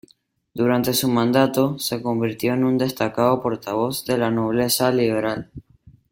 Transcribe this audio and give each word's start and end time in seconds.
Durante 0.55 0.93
su 0.95 1.07
mandato, 1.09 1.77
se 1.77 2.01
convirtió 2.01 2.55
en 2.55 2.63
un 2.63 2.79
destacado 2.79 3.39
portavoz 3.39 4.03
de 4.03 4.17
la 4.17 4.31
nobleza 4.31 4.89
liberal. 4.91 5.51